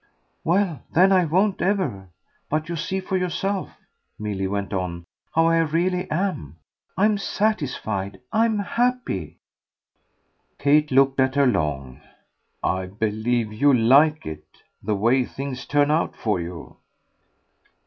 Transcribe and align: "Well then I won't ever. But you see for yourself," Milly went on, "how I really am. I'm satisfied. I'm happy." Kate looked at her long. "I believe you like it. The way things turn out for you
"Well 0.43 0.81
then 0.95 1.11
I 1.11 1.25
won't 1.25 1.61
ever. 1.61 2.09
But 2.49 2.69
you 2.69 2.75
see 2.75 2.99
for 3.01 3.17
yourself," 3.17 3.77
Milly 4.17 4.47
went 4.47 4.73
on, 4.73 5.05
"how 5.35 5.45
I 5.45 5.59
really 5.59 6.09
am. 6.09 6.57
I'm 6.97 7.19
satisfied. 7.19 8.19
I'm 8.33 8.57
happy." 8.57 9.37
Kate 10.57 10.89
looked 10.89 11.19
at 11.19 11.35
her 11.35 11.45
long. 11.45 12.01
"I 12.63 12.87
believe 12.87 13.53
you 13.53 13.71
like 13.75 14.25
it. 14.25 14.47
The 14.81 14.95
way 14.95 15.23
things 15.23 15.67
turn 15.67 15.91
out 15.91 16.15
for 16.15 16.39
you 16.41 16.77